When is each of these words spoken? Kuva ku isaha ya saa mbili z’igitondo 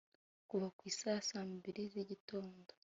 Kuva 0.49 0.67
ku 0.75 0.81
isaha 0.91 1.15
ya 1.17 1.23
saa 1.29 1.47
mbili 1.57 1.81
z’igitondo 1.91 2.71